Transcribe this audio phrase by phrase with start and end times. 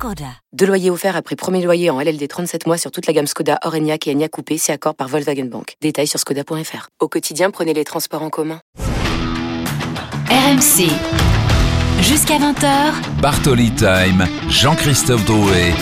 [0.00, 0.32] Skoda.
[0.54, 3.58] Deux loyers offerts après premier loyer en LLD 37 mois sur toute la gamme Skoda,
[3.64, 5.74] Orenia et Enya Coupé, c'est accord par Volkswagen Bank.
[5.82, 6.88] Détails sur skoda.fr.
[7.00, 8.60] Au quotidien, prenez les transports en commun.
[10.30, 10.88] RMC.
[12.00, 13.20] Jusqu'à 20h.
[13.20, 14.26] Bartoli Time.
[14.48, 15.74] Jean-Christophe Drouet.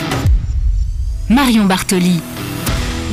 [1.28, 2.20] Marion Bartoli.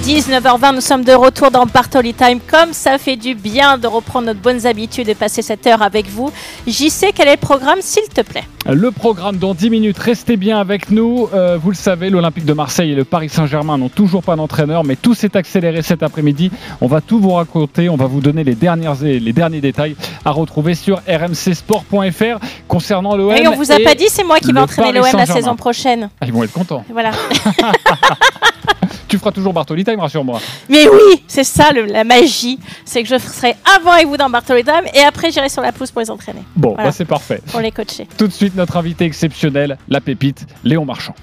[0.06, 2.40] 19h20, nous sommes de retour dans Bartoli Time.
[2.40, 6.08] Comme ça fait du bien de reprendre notre bonnes habitudes et passer cette heure avec
[6.08, 6.32] vous.
[6.68, 8.44] J'y sais quel est le programme, s'il te plaît?
[8.70, 11.28] Le programme dans 10 minutes, restez bien avec nous.
[11.34, 14.84] Euh, vous le savez, l'Olympique de Marseille et le Paris Saint-Germain n'ont toujours pas d'entraîneur,
[14.84, 16.52] mais tout s'est accéléré cet après-midi.
[16.82, 20.30] On va tout vous raconter, on va vous donner les, dernières, les derniers détails à
[20.30, 23.36] retrouver sur rmcsport.fr concernant l'OM.
[23.36, 26.12] Et on vous a pas dit, c'est moi qui vais entraîner l'OM la saison prochaine.
[26.22, 26.84] Ah, ils vont être contents.
[26.92, 27.10] Voilà.
[29.08, 30.40] tu feras toujours Bartoli Time, rassure-moi.
[30.70, 32.60] Mais oui, c'est ça le- la magie.
[32.86, 35.72] C'est que je serai avant avec vous dans Bartoli Time et après j'irai sur la
[35.72, 36.42] pousse pour les entraîner.
[36.56, 36.86] Bon, Voilà.
[36.90, 37.42] bah, c'est parfait.
[37.52, 38.08] Pour les coacher.
[38.18, 41.16] Tout de suite, notre invité exceptionnel, la pépite, Léon Marchand.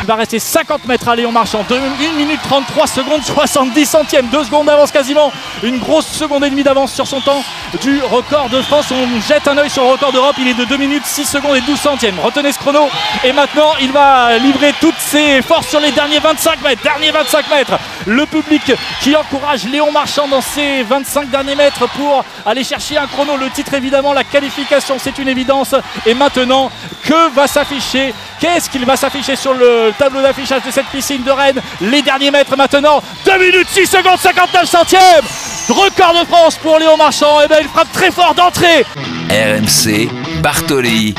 [0.00, 1.64] Il va rester 50 mètres à Léon Marchand.
[1.70, 4.26] 1 minute 33 secondes 70 centièmes.
[4.32, 5.30] 2 secondes d'avance quasiment.
[5.62, 7.42] Une grosse seconde et demie d'avance sur son temps
[7.82, 8.86] du record de France.
[8.90, 10.36] On jette un œil sur le record d'Europe.
[10.38, 12.18] Il est de 2 minutes 6 secondes et 12 centièmes.
[12.20, 12.88] Retenez ce chrono.
[13.24, 16.82] Et maintenant, il va livrer toutes ses forces sur les derniers 25 mètres.
[16.82, 17.78] Derniers 25 mètres.
[18.06, 23.06] Le public qui encourage Léon Marchand dans ses 25 derniers mètres pour aller chercher un
[23.06, 23.36] chrono.
[23.36, 25.74] Le titre, évidemment, la qualification, c'est une évidence.
[26.06, 26.70] Et maintenant,
[27.04, 31.30] que va s'afficher Qu'est-ce qu'il va s'afficher sur le tableau d'affichage de cette piscine de
[31.30, 31.60] Rennes?
[31.80, 33.02] Les derniers mètres maintenant.
[33.24, 35.57] 2 minutes 6 secondes 59 centièmes.
[35.68, 37.40] Record de France pour Léon Marchand.
[37.42, 38.84] Et bien, il frappe très fort d'entrée.
[39.30, 40.08] RMC.
[40.42, 41.14] Bartoli.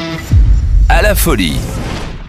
[0.87, 1.59] À la folie.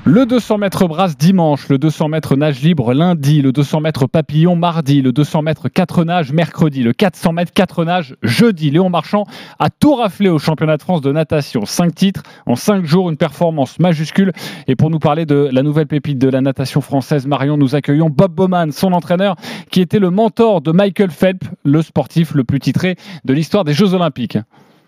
[0.06, 4.56] Le 200 mètres brasse dimanche, le 200 mètres nage libre lundi, le 200 mètres papillon
[4.56, 8.70] mardi, le 200 mètres 4 nages mercredi, le 400 mètres 4 nages jeudi.
[8.70, 9.24] Léon Marchand
[9.58, 11.66] a tout raflé au championnat de France de natation.
[11.66, 14.32] 5 titres en 5 jours, une performance majuscule.
[14.68, 18.08] Et pour nous parler de la nouvelle pépite de la natation française, Marion, nous accueillons
[18.08, 19.36] Bob Bowman, son entraîneur,
[19.70, 22.96] qui était le mentor de Michael Phelps, le sportif le plus titré
[23.26, 24.38] de l'histoire des Jeux Olympiques.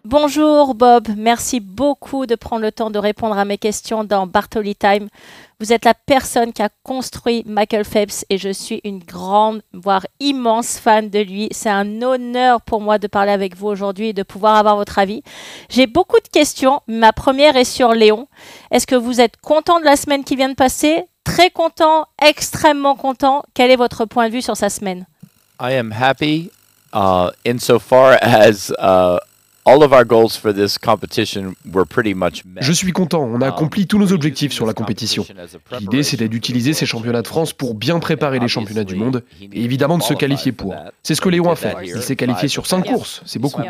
[0.05, 4.75] Bonjour Bob, merci beaucoup de prendre le temps de répondre à mes questions dans Bartoli
[4.75, 5.07] Time.
[5.61, 10.05] Vous êtes la personne qui a construit Michael Phelps et je suis une grande, voire
[10.19, 11.47] immense fan de lui.
[11.53, 14.99] C'est un honneur pour moi de parler avec vous aujourd'hui et de pouvoir avoir votre
[14.99, 15.23] avis.
[15.69, 16.81] J'ai beaucoup de questions.
[16.89, 18.27] Ma première est sur Léon.
[18.73, 21.05] Est-ce que vous êtes content de la semaine qui vient de passer?
[21.23, 23.45] Très content, extrêmement content.
[23.55, 25.07] Quel est votre point de vue sur sa semaine?
[28.83, 29.19] Uh,
[29.65, 32.63] all of our goals for this competition were pretty much met.
[32.63, 35.25] Je suis content, on a Um, accompli tous nos objectifs sur la compétition.
[35.79, 39.63] L'idée, c'était d'utiliser ces championnats de France pour bien préparer les championnats du monde et
[39.63, 40.75] évidemment de se qualifier pour.
[41.03, 41.75] C'est ce que Léon a fait.
[41.85, 43.63] Il s'est qualifié sur 5 courses, c'est beaucoup.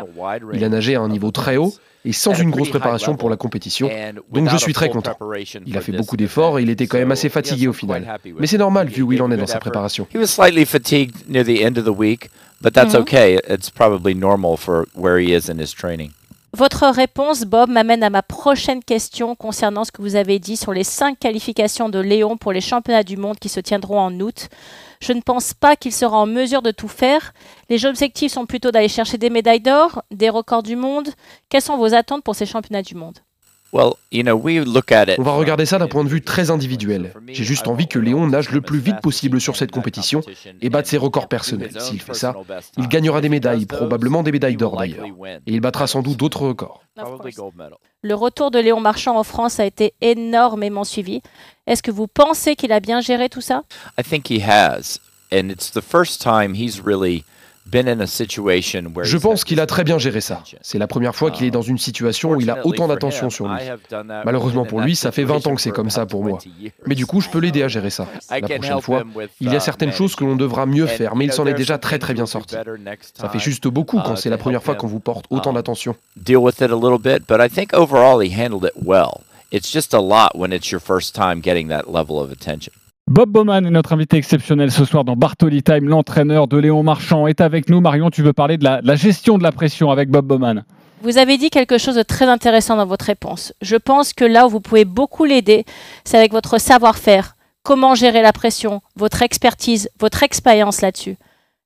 [0.53, 1.73] Il a nagé à un niveau très haut
[2.05, 3.89] et sans une grosse préparation pour la compétition.
[4.31, 5.17] Donc je suis très content.
[5.65, 8.19] Il a fait beaucoup d'efforts et il était quand même assez fatigué au final.
[8.39, 10.07] Mais c'est normal vu où il en est dans sa préparation.
[12.63, 13.01] But that's Mhm.
[13.01, 13.37] okay.
[13.49, 16.11] It's probably normal for where he is in his training.
[16.55, 20.71] Votre réponse, Bob, m'amène à ma prochaine question concernant ce que vous avez dit sur
[20.71, 24.49] les cinq qualifications de Léon pour les championnats du monde qui se tiendront en août.
[25.01, 27.33] Je ne pense pas qu'il sera en mesure de tout faire.
[27.69, 31.09] Les objectifs sont plutôt d'aller chercher des médailles d'or, des records du monde.
[31.49, 33.17] Quelles sont vos attentes pour ces championnats du monde?
[33.73, 35.15] Well, you know, we look at it.
[35.17, 37.11] On va regarder ça d'un point de vue très individuel.
[37.27, 40.21] J'ai juste envie que Léon nage le plus vite possible sur cette compétition
[40.61, 41.71] et batte ses records personnels.
[41.79, 42.35] S'il fait ça,
[42.77, 45.07] il gagnera des médailles, probablement des médailles d'or d'ailleurs.
[45.47, 46.83] Et il battra sans doute d'autres records.
[48.03, 51.21] Le retour de Léon Marchand en France a été énormément suivi.
[51.65, 53.63] Est-ce que vous pensez qu'il a bien géré tout ça?
[53.97, 54.99] I think he has,
[55.31, 57.23] and it's the first time he's really
[57.71, 60.43] Je pense qu'il a très bien géré ça.
[60.61, 63.47] C'est la première fois qu'il est dans une situation où il a autant d'attention sur
[63.47, 63.59] lui.
[64.25, 66.39] Malheureusement pour lui, ça fait 20 ans que c'est comme ça pour moi.
[66.85, 68.07] Mais du coup, je peux l'aider à gérer ça.
[68.29, 69.03] La prochaine fois,
[69.39, 71.77] il y a certaines choses que l'on devra mieux faire, mais il s'en est déjà
[71.77, 72.55] très très bien sorti.
[73.13, 75.95] Ça fait juste beaucoup quand c'est la première fois qu'on vous porte autant d'attention.
[79.53, 82.73] It's just a lot when it's your first time getting that level of attention.
[83.09, 85.89] Bob Bowman est notre invité exceptionnel ce soir dans Bartoli Time.
[85.89, 87.81] L'entraîneur de Léon Marchand est avec nous.
[87.81, 90.63] Marion, tu veux parler de la, gestion de la pression avec Bob Bowman?
[91.01, 93.53] Vous avez dit quelque chose de très intéressant dans votre réponse.
[93.61, 95.65] Je pense que là où vous pouvez beaucoup l'aider,
[96.05, 97.35] c'est avec votre savoir-faire.
[97.61, 101.17] Comment gérer la pression, votre expertise, votre expérience là-dessus.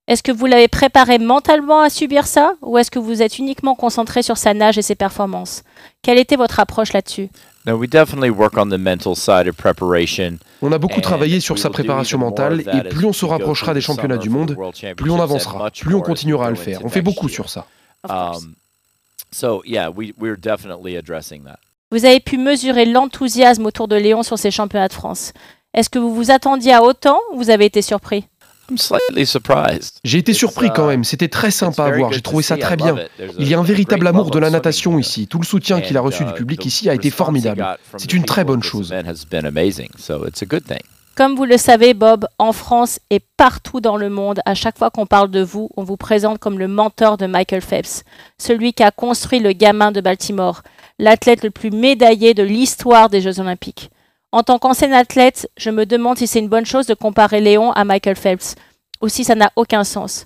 [0.07, 3.75] Est-ce que vous l'avez préparé mentalement à subir ça ou est-ce que vous êtes uniquement
[3.75, 5.63] concentré sur sa nage et ses performances?
[6.01, 7.29] Quelle était votre approche là-dessus?
[10.61, 14.17] On a beaucoup travaillé sur sa préparation mentale et plus on se rapprochera des championnats
[14.17, 14.55] du monde,
[14.95, 16.79] plus on avancera, plus on continuera à le faire.
[16.83, 17.65] On fait beaucoup sur ça.
[18.09, 18.55] Um,
[21.91, 25.33] vous avez pu mesurer l'enthousiasme autour de Léon sur ces championnats de France.
[25.73, 28.25] Est-ce que vous vous attendiez à autant ou vous avez été surpris?
[30.03, 32.75] J'ai été surpris quand uh, même, c'était très sympa à voir, j'ai trouvé ça très
[32.75, 32.95] bien.
[33.37, 36.01] Il y a un véritable amour de la natation ici, tout le soutien qu'il a
[36.01, 37.65] reçu du uh, public ici a été formidable.
[37.97, 38.93] C'est une très bonne chose.
[41.17, 44.91] Comme vous le savez, Bob, en France et partout dans le monde, à chaque fois
[44.91, 48.03] qu'on parle de vous, on vous présente comme le mentor de Michael Phelps,
[48.37, 50.61] celui qui a construit le gamin de Baltimore,
[50.99, 53.89] l'athlète le plus médaillé de l'histoire des Jeux olympiques.
[54.33, 57.71] En tant qu'ancien athlète, je me demande si c'est une bonne chose de comparer Léon
[57.71, 58.55] à Michael Phelps,
[59.01, 60.25] ou si ça n'a aucun sens.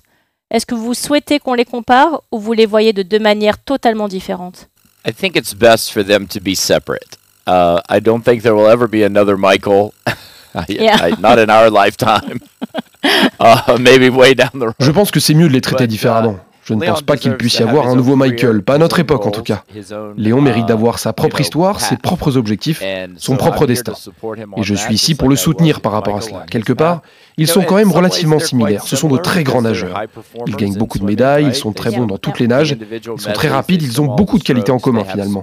[0.50, 4.08] Est-ce que vous souhaitez qu'on les compare ou vous les voyez de deux manières totalement
[4.08, 4.68] différentes?
[5.06, 7.16] I think it's best for them to be separate.
[7.46, 9.94] Uh, I don't think there will ever be another Michael.
[10.68, 11.14] yeah.
[11.18, 12.40] not in our lifetime.
[13.40, 14.74] uh, maybe way down the road.
[14.80, 16.38] Je pense que c'est mieux de les traiter uh, différemment.
[16.64, 19.26] Je ne pense pas qu'il puisse y avoir un nouveau Michael, pas à notre époque
[19.26, 19.64] en tout cas.
[20.16, 22.82] Léon mérite d'avoir sa propre histoire, ses propres objectifs,
[23.16, 23.92] son propre destin.
[24.56, 26.44] Et je suis ici pour le soutenir par rapport à cela.
[26.50, 27.02] Quelque part,
[27.36, 28.82] ils sont quand même relativement similaires.
[28.84, 30.00] Ce sont de très grands nageurs.
[30.46, 33.32] Ils gagnent beaucoup de médailles, ils sont très bons dans toutes les nages, ils sont
[33.32, 35.42] très rapides, ils ont beaucoup de qualités en commun finalement.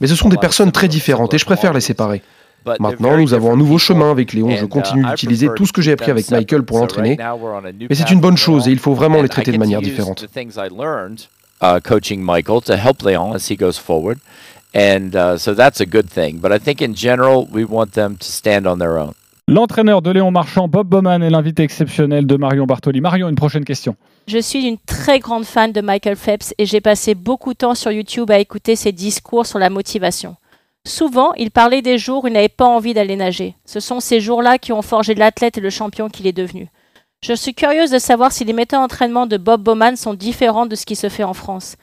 [0.00, 2.22] Mais ce sont des personnes très différentes et je préfère les séparer.
[2.80, 4.50] Maintenant, nous avons un nouveau chemin avec Léon.
[4.56, 7.16] Je continue uh, d'utiliser tout ce que j'ai appris avec Michael pour l'entraîner.
[7.88, 10.26] Mais c'est une bonne chose et il faut vraiment les traiter de manière différente.
[11.62, 14.18] Uh, coaching Michael to help Léon as he goes forward.
[14.74, 16.40] And uh, so that's a good thing.
[16.40, 19.14] But I think in general, we want them to stand on their own.
[19.46, 23.00] L'entraîneur de Léon Marchand, Bob Bowman, est l'invité exceptionnel de Marion Bartoli.
[23.00, 23.94] Marion, une prochaine question.
[24.26, 27.74] Je suis une très grande fan de Michael Phelps et j'ai passé beaucoup de temps
[27.74, 30.36] sur YouTube à écouter ses discours sur la motivation.
[30.86, 33.56] Souvent, il parlait des jours où il n'avait pas envie d'aller nager.
[33.64, 36.68] Ce sont ces jours-là qui ont forgé l'athlète et le champion qu'il est devenu.
[37.22, 40.76] Je suis curieuse de savoir si les méthodes d'entraînement de Bob Bowman sont différentes de
[40.76, 41.76] ce qui se fait en France.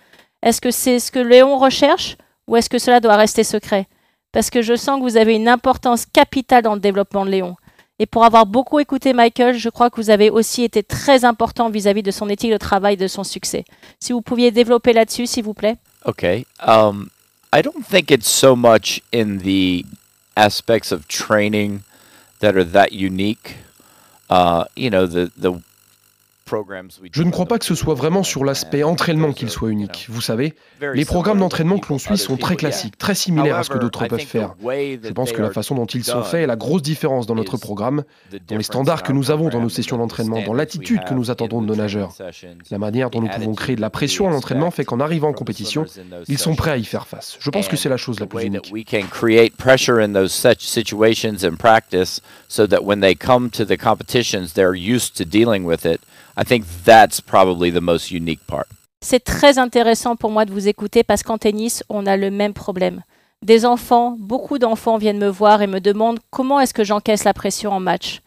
[0.43, 2.15] Est-ce que c'est ce que Léon recherche
[2.47, 3.87] ou est-ce que cela doit rester secret?
[4.31, 7.55] Parce que je sens que vous avez une importance capitale dans le développement de Léon.
[7.97, 11.69] Et pour avoir beaucoup écouté Michael, je crois que vous avez aussi été très important
[11.69, 13.65] vis-à-vis de son éthique de travail et de son succès.
[13.99, 15.77] Si vous pouviez développer là-dessus, s'il vous plaît.
[16.05, 16.25] Ok.
[16.65, 17.09] Um,
[17.53, 19.85] I don't think it's so much in the
[20.37, 21.83] aspects of training
[22.39, 23.57] that are that unique.
[24.29, 25.61] Uh, you know, the the
[27.11, 30.07] Je ne crois pas que ce soit vraiment sur l'aspect entraînement qu'il soit unique.
[30.09, 30.53] Vous savez,
[30.93, 34.07] les programmes d'entraînement que l'on suit sont très classiques, très similaires à ce que d'autres
[34.07, 34.55] peuvent faire.
[34.61, 37.57] Je pense que la façon dont ils sont faits est la grosse différence dans notre
[37.57, 38.03] programme,
[38.47, 41.61] dans les standards que nous avons dans nos sessions d'entraînement, dans l'attitude que nous attendons
[41.61, 42.13] de nos nageurs.
[42.69, 45.33] La manière dont nous pouvons créer de la pression à l'entraînement fait qu'en arrivant en
[45.33, 45.85] compétition,
[46.27, 47.37] ils sont prêts à y faire face.
[47.39, 48.71] Je pense que c'est la chose la plus unique.
[52.51, 56.01] so that when they come to the competitions, they're used to dealing with it.
[56.41, 58.65] I think that's probably the most unique part.
[59.03, 62.53] C'est très intéressant pour moi de vous écouter parce qu'en tennis, on a le même
[62.53, 63.03] problème.
[63.43, 67.33] Des enfants, beaucoup d'enfants viennent me voir et me demandent comment est-ce que j'encaisse la
[67.33, 68.21] pression en match.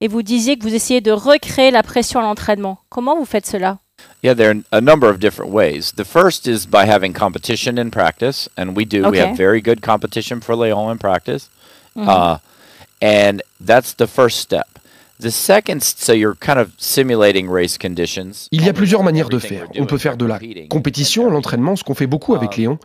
[0.00, 2.78] Et vous disiez que vous essayez de recréer la pression à l'entraînement.
[2.88, 3.78] Comment vous faites cela?
[4.22, 5.92] Yeah, there are a number of different ways.
[5.96, 9.02] The first is by having competition in practice, and we do.
[9.02, 9.10] Okay.
[9.10, 11.48] We have very good competition for Leon in practice,
[11.94, 12.08] mm -hmm.
[12.08, 12.38] uh,
[13.00, 14.66] and that's the first step.
[18.52, 19.68] Il y a plusieurs manières de faire.
[19.78, 22.78] On peut faire de la compétition, l'entraînement, ce qu'on fait beaucoup avec uh, Léon.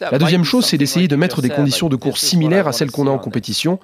[0.00, 3.06] La deuxième chose, c'est d'essayer de mettre des conditions de course similaires à celles qu'on
[3.06, 3.78] a en compétition,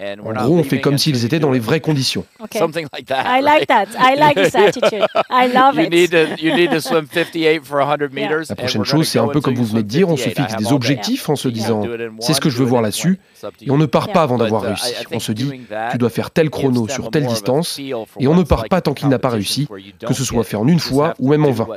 [0.00, 2.24] en gros, on fait comme s'ils étaient dans les vraies conditions.
[2.42, 2.58] Okay.
[2.58, 3.24] Something like that.
[3.26, 3.86] I like that.
[3.98, 5.04] I like this attitude.
[5.30, 5.90] I love it.
[5.90, 8.48] Need to, you need to swim 58 for 100 meters.
[8.48, 10.72] La prochaine chose, c'est un peu comme vous venez de dire, on se fixe des
[10.72, 11.82] objectifs en se disant
[12.20, 13.20] c'est ce que je veux voir là-dessus,
[13.60, 14.94] et on ne part pas avant d'avoir uh, réussi.
[15.12, 15.50] On se dit
[15.92, 19.08] tu dois faire tel chrono sur telle distance, et on ne part pas tant qu'il
[19.08, 19.68] n'a pas réussi,
[20.04, 21.68] que ce soit fait en une fois ou même en 20.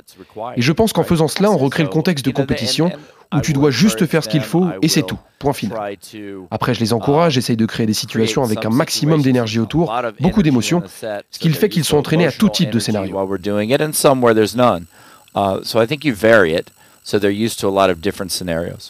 [0.56, 2.90] Et je pense qu'en faisant cela, on recrée le contexte de compétition
[3.36, 5.18] où tu dois juste faire ce qu'il faut et c'est tout.
[5.40, 5.98] Point final.
[6.52, 10.44] Après, je les encourage, j'essaye de créer des situations avec un maximum d'énergie autour, beaucoup
[10.44, 13.18] d'émotions, ce qui fait qu'ils sont entraînés à tout type de scénario.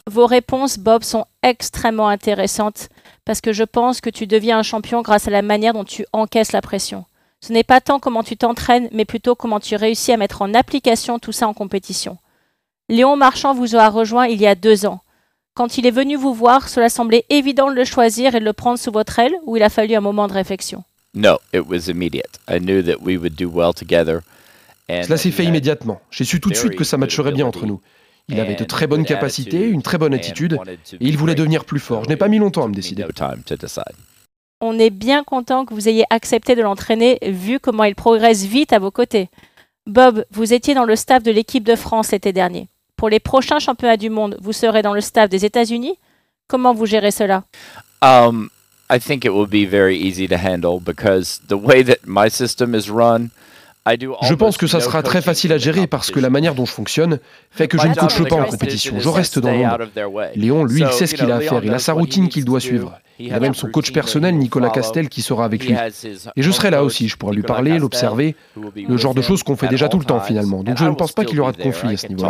[0.10, 2.90] Vos réponses, Bob, sont extrêmement intéressantes
[3.26, 6.06] parce que je pense que tu deviens un champion grâce à la manière dont tu
[6.14, 7.06] encaisses la pression.
[7.42, 10.54] Ce n'est pas tant comment tu t'entraînes, mais plutôt comment tu réussis à mettre en
[10.54, 12.18] application tout ça en compétition.
[12.90, 15.00] Léon Marchand vous aura rejoint il y a deux ans.
[15.56, 18.54] Quand il est venu vous voir, cela semblait évident de le choisir et de le
[18.54, 20.84] prendre sous votre aile, ou il a fallu un moment de réflexion?
[21.14, 22.40] No, it was immediate.
[22.50, 24.22] I knew that we would do well together.
[24.90, 26.02] Cela s'est fait immédiatement.
[26.12, 27.80] J'ai su tout de suite que ça matcherait bien entre nous.
[28.28, 31.80] Il avait de très bonnes capacités, une très bonne attitude, et il voulait devenir plus
[31.80, 32.04] fort.
[32.04, 33.06] Je n'ai pas mis longtemps à me décider.
[34.60, 38.74] On est bien content que vous ayez accepté de l'entraîner, vu comment il progresse vite
[38.74, 39.30] à vos côtés.
[39.86, 42.70] Bob, vous étiez dans le staff de l'équipe de France l'été dernier.
[43.04, 46.00] Pour les prochains championnats du monde, vous serez dans le staff des États-Unis?
[46.48, 47.44] Comment vous gérez cela?
[48.02, 48.50] Um,
[48.90, 52.74] I think it will be very easy to handle because the way that my system
[52.74, 53.32] is run,
[53.86, 56.72] je pense que ça sera très facile à gérer parce que la manière dont je
[56.72, 57.20] fonctionne
[57.52, 59.78] fait que je ne coache pas en compétition, je reste dans l'ombre.
[60.36, 62.60] Léon, lui, il sait ce qu'il a à faire, il a sa routine qu'il doit
[62.60, 63.00] suivre.
[63.20, 65.76] Il a même son coach personnel, Nicolas Castel, qui sera avec lui.
[66.36, 68.36] Et je serai là aussi, je pourrai lui parler, l'observer,
[68.76, 70.64] le genre de choses qu'on fait déjà tout le temps finalement.
[70.64, 72.30] Donc je ne pense pas qu'il y aura de conflit à ce niveau-là.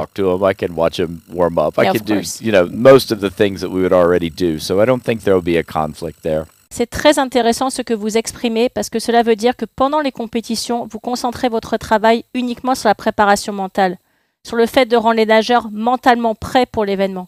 [6.76, 10.12] C'est très intéressant ce que vous exprimez parce que cela veut dire que pendant les
[10.12, 14.00] compétitions, vous concentrez votre travail uniquement sur la préparation mentale,
[14.44, 17.28] sur le fait de rendre les nageurs mentalement prêts pour l'événement.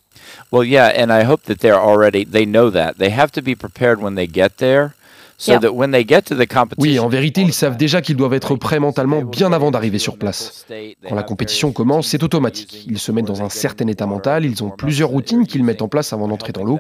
[0.52, 2.94] Well, yeah, and I hope that they're already they know that.
[2.98, 4.96] They have to be prepared when they get there.
[6.78, 10.18] Oui, en vérité, ils savent déjà qu'ils doivent être prêts mentalement bien avant d'arriver sur
[10.18, 10.66] place.
[11.08, 12.86] Quand la compétition commence, c'est automatique.
[12.88, 15.88] Ils se mettent dans un certain état mental, ils ont plusieurs routines qu'ils mettent en
[15.88, 16.80] place avant d'entrer dans l'eau.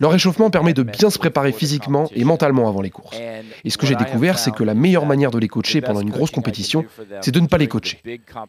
[0.00, 3.16] Leur échauffement permet de bien se préparer physiquement et mentalement avant les courses.
[3.64, 6.10] Et ce que j'ai découvert, c'est que la meilleure manière de les coacher pendant une
[6.10, 6.84] grosse compétition,
[7.22, 8.00] c'est de ne pas les coacher.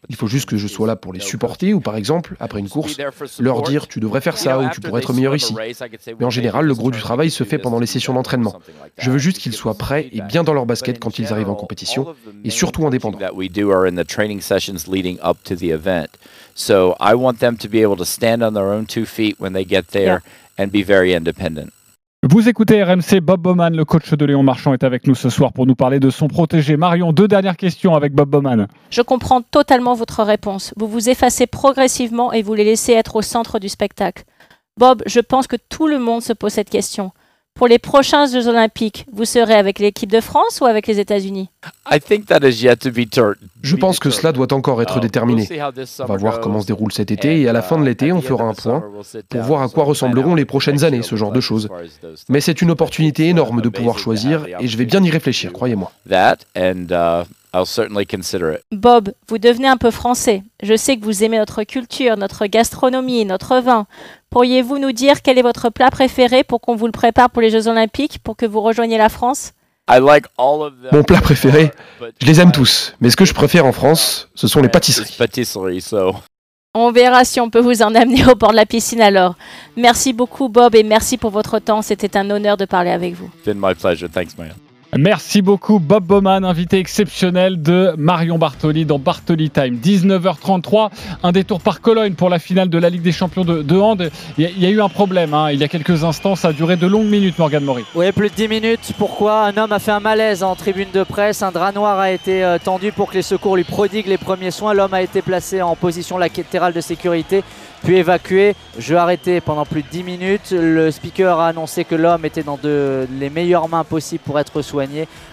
[0.09, 2.69] Il faut juste que je sois là pour les supporter ou par exemple, après une
[2.69, 2.97] course,
[3.39, 5.55] leur dire tu devrais faire ça ou tu pourrais être meilleur ici.
[6.19, 8.59] Mais en général, le gros du travail se fait pendant les sessions d'entraînement.
[8.97, 11.55] Je veux juste qu'ils soient prêts et bien dans leur basket quand ils arrivent en
[11.55, 13.19] compétition et surtout indépendants.
[16.55, 19.53] So I want them to be able to stand on their own two feet when
[19.53, 20.19] they get there
[20.57, 21.71] and be very independent.
[22.21, 25.53] Vous écoutez RMC, Bob Bowman, le coach de Léon Marchand, est avec nous ce soir
[25.53, 26.75] pour nous parler de son protégé.
[26.75, 28.67] Marion, deux dernières questions avec Bob Bowman.
[28.89, 30.73] Je comprends totalement votre réponse.
[30.75, 34.25] Vous vous effacez progressivement et vous les laissez être au centre du spectacle.
[34.75, 37.11] Bob, je pense que tout le monde se pose cette question.
[37.59, 41.49] Pour les prochains Jeux Olympiques, vous serez avec l'équipe de France ou avec les États-Unis?
[43.61, 45.45] Je pense que cela doit encore être déterminé.
[45.99, 48.21] On va voir comment se déroule cet été et à la fin de l'été, on
[48.21, 48.81] fera un point
[49.27, 51.67] pour voir à quoi ressembleront les prochaines années, ce genre de choses.
[52.29, 55.91] Mais c'est une opportunité énorme de pouvoir choisir et je vais bien y réfléchir, croyez-moi.
[58.71, 60.43] Bob, vous devenez un peu français.
[60.61, 63.87] Je sais que vous aimez notre culture, notre gastronomie, notre vin.
[64.29, 67.49] Pourriez-vous nous dire quel est votre plat préféré pour qu'on vous le prépare pour les
[67.49, 69.53] Jeux Olympiques, pour que vous rejoigniez la France?
[70.91, 71.71] Mon plat préféré,
[72.21, 75.15] je les aime tous, mais ce que je préfère en France, ce sont les pâtisseries.
[76.75, 79.33] On verra si on peut vous en amener au bord de la piscine alors.
[79.75, 83.31] Merci beaucoup Bob et merci pour votre temps, c'était un honneur de parler avec vous.
[84.97, 89.77] Merci beaucoup Bob Bowman, invité exceptionnel de Marion Bartoli dans Bartoli Time.
[89.77, 90.89] 19h33,
[91.21, 94.09] un détour par Cologne pour la finale de la Ligue des Champions de, de hand.
[94.39, 95.51] Il y, a, eu un problème, hein.
[95.51, 97.85] il y a quelques instants, ça a duré de longues minutes Morgan Mori.
[97.93, 98.93] Oui, plus de 10 minutes.
[98.97, 102.11] Pourquoi Un homme a fait un malaise en tribune de presse, un drap noir a
[102.11, 104.73] été euh, tendu pour que les secours lui prodiguent les premiers soins.
[104.73, 107.43] L'homme a été placé en position latérale de sécurité
[107.83, 108.55] puis évacué.
[108.77, 110.51] Jeu arrêté pendant plus de 10 minutes.
[110.51, 114.78] Le speaker a annoncé que l'homme était dans les meilleures mains possibles pour être soigné.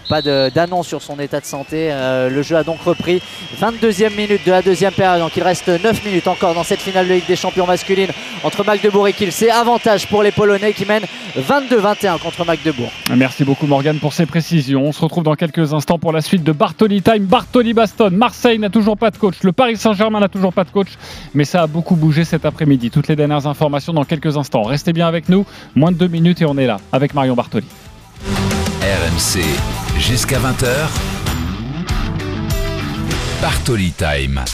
[0.09, 1.89] Pas d'annonce sur son état de santé.
[1.91, 3.21] Euh, le jeu a donc repris.
[3.61, 5.21] 22e minute de la deuxième période.
[5.21, 8.09] Donc il reste 9 minutes encore dans cette finale de Ligue des Champions masculine
[8.43, 9.31] entre Magdebourg et Kiel.
[9.31, 11.05] C'est avantage pour les Polonais qui mènent
[11.37, 12.91] 22-21 contre Magdebourg.
[13.15, 14.83] Merci beaucoup Morgan pour ces précisions.
[14.85, 17.25] On se retrouve dans quelques instants pour la suite de Bartoli Time.
[17.25, 18.11] Bartoli Baston.
[18.11, 19.35] Marseille n'a toujours pas de coach.
[19.43, 20.89] Le Paris Saint-Germain n'a toujours pas de coach.
[21.33, 22.91] Mais ça a beaucoup bougé cet après-midi.
[22.91, 24.63] Toutes les dernières informations dans quelques instants.
[24.63, 25.45] Restez bien avec nous.
[25.75, 27.67] Moins de deux minutes et on est là avec Marion Bartoli.
[28.87, 29.43] RMC
[29.99, 30.87] jusqu'à 20h.
[33.41, 34.45] Bartoli Time.